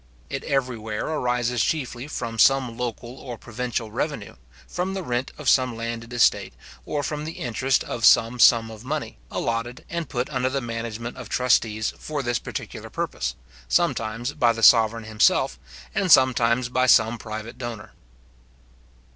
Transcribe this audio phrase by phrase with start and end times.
[0.31, 4.35] It everywhere arises chiefly from some local or provincial revenue,
[4.67, 6.55] from the rent of some landed estate,
[6.87, 11.17] or from the interest of some sum of money, allotted and put under the management
[11.17, 13.35] of trustees for this particular purpose,
[13.67, 15.59] sometimes by the sovereign himself,
[15.93, 17.93] and sometimes by some private donor.